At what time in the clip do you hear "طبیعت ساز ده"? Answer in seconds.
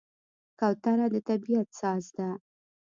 1.27-2.29